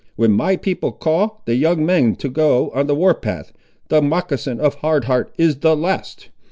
When 0.15 0.31
my 0.31 0.55
people 0.55 0.91
call 0.93 1.43
the 1.45 1.53
young 1.53 1.85
men 1.85 2.15
to 2.15 2.27
go 2.27 2.71
on 2.71 2.87
the 2.87 2.95
war 2.95 3.13
path, 3.13 3.53
the 3.89 4.01
moccasin 4.01 4.59
of 4.59 4.73
Hard 4.81 5.03
Heart 5.03 5.31
is 5.37 5.57
the 5.57 5.75
last. 5.77 6.29